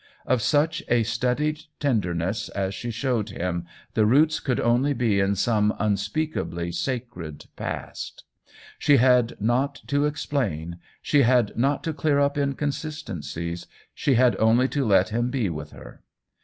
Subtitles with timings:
[0.25, 5.35] Of such a studied tenderness as she showed him the roots could only be in
[5.35, 8.23] some un speakably sacred past.
[8.79, 14.15] She had not to ex plain, she had not to clear up inconsisten cies, she
[14.15, 16.01] had only to let him be with her.